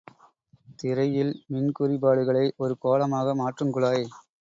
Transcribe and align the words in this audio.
திரையில் 0.79 1.31
மின்குறிபாடுகளை 1.53 2.45
ஒரு 2.57 2.75
கோலமாக 2.79 3.35
மாற்றுங் 3.35 3.73
குழாய். 3.73 4.05